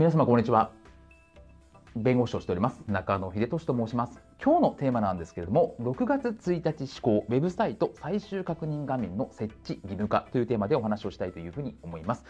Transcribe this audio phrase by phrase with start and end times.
[0.00, 0.70] 皆様こんにちは。
[1.94, 2.82] 弁護士をしております。
[2.86, 4.18] 中野秀俊と申します。
[4.42, 12.24] 今日のテーマなんですけれども6月1日施行ウェブサイト最終確認画面の設置義務化というテーマでお話をしたいというふうに思います。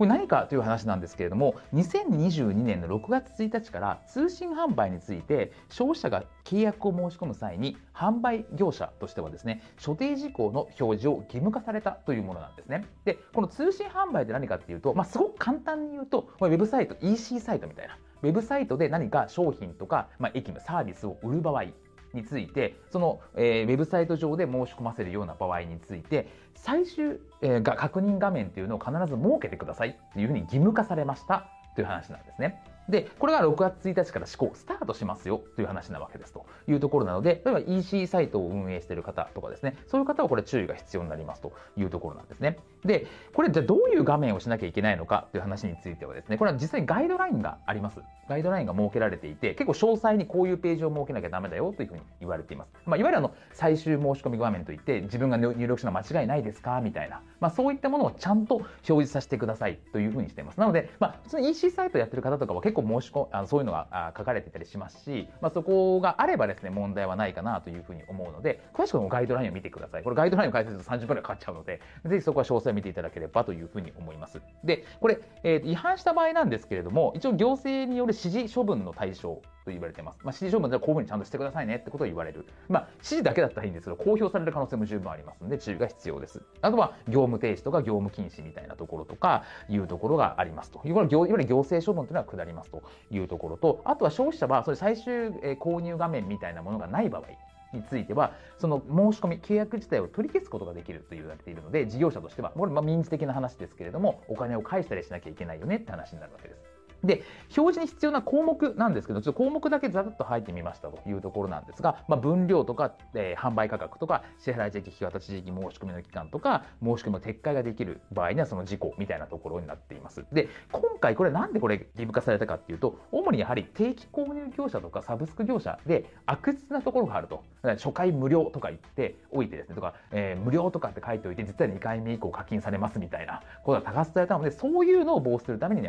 [0.00, 12.86] これ何かという話なんですけれども2022年の6月1日から通信販売について消費者が契約を申し込む際に販売業者としてはですね所定事項の表示を義務化されたというものなんですね。
[13.04, 21.64] でこの通信販売って何かっていうと、まあ、すごく簡単に言うとウェブサイト EC サイトみたいなウェブサイトで何か商品とか、まあ、駅務サービスを売る場合
[22.12, 32.62] についてその、えー、ウェブサイト上で申し込ませるような場合について最終、えー、が確認画面っていうのを必ず設けてくださいっていうふうに義務化されましたという話なんですね。
[32.90, 42.58] で、これが6月1日から施行、スタートしますよという話なわけですというところなので、例えば EC サイトを運営している方とかですね、そういう方はこれ注意が必要になりますというところなんですね。
[42.84, 48.00] で、これじゃあどういう画面をしなきゃいけないのかという話についてはですね、これは実際にガイドラインがあります。
[48.28, 52.70] ガイドラインが設けられていて、結構詳細にこういうページを設けなきゃダメだよというふうに言われています。
[52.86, 60.60] まあ、いわゆるあの最終申し込み画面といって、自分が入力したの間違いないですかみたいな、まあ、そういったものをちゃんと表示させてくださいというふうにしています。
[60.60, 70.02] なので、まあ、普通に EC サイトやってる方とかは結構申し込あそういうのが書かれてたりしますし、まあ、そこがあればですね、問題はないかなというふうに思うので、詳しくもガイドラインを見てください。
[70.02, 74.40] これガイドラインを解説すると30分くらいかかっちゃうので、ぜひそこは詳細を見ていただければというふうに思います。
[74.64, 80.18] で、これ、えー、違反した場合なんですけれども、一応行政による指示処分の対象と言われてます。
[80.22, 82.46] まあ、指示処分ではこういうふうにちゃんとしてくださいねってことを言われる。
[82.68, 86.42] まあ、指示だけだったらいいんですけど、公表される可能性も十分ありますので、注意が必要です。
[86.62, 90.80] あとは、業務停止とか業務禁止みたいなところとか、いうところがありますと。
[90.84, 97.24] いわゆる行政処分というのは下りますというところと、あとは消費者は、それ最終購入画面みたいなものがない場合、
[97.72, 106.69] については、その申し込み、契約自体を取り消すことができると言われているので、事業者としては、これま民事的な話ですけれども、お金を返したりしなきゃいけないよねって話になるわけです。
[107.04, 107.22] で、
[107.56, 120.24] 表示に必要な項目なんですけど、ちょっと項目だけざっと入ってみましたというところなんですが、まあ、分量とか、えー、販売価格とか、支払い時期、引き渡し時期、申し込みの期間とか、申し込みの撤回ができる場合にはその事項みたいなところになっています。
[120.32, 127.42] で、今回これなんでこれ義務化されたかっていうと、主にやはり定期購入業者とかサブスク業者で悪質なところがあると。
[127.62, 135.86] 初回無料とか言っておいてですね、とか、えー、無料とかって書いておいて、実は2回目以降課金されますみたいなことが多発されたので、そういうのを防止するために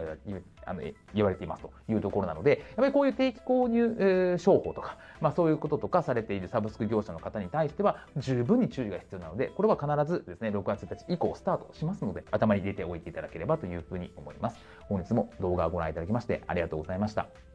[0.66, 0.82] あの
[1.14, 1.72] 言われていますと。
[1.90, 14.60] いうところなので、やっぱりこういう定期購入、えー、商法とか、まあ、そういうこととかされているサブスク業者の方に対しては、十分に注意が必要なので、これは必ずですね、6月1日以降スタートしますので、頭に入れておいていただければというふうに思います。
[14.88, 17.51] 本日も動画をご覧いただきましてありがとうございました。